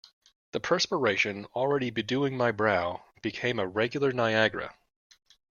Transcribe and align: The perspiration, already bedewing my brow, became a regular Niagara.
The 0.53 0.59
perspiration, 0.59 1.45
already 1.53 1.91
bedewing 1.91 2.35
my 2.35 2.49
brow, 2.51 3.03
became 3.21 3.59
a 3.59 3.67
regular 3.67 4.11
Niagara. 4.11 4.75